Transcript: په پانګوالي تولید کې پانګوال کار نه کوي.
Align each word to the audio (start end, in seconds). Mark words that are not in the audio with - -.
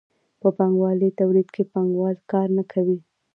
په 0.41 0.47
پانګوالي 0.57 1.09
تولید 1.19 1.47
کې 1.55 1.63
پانګوال 1.73 2.15
کار 2.31 2.47
نه 2.57 2.63
کوي. 2.71 2.97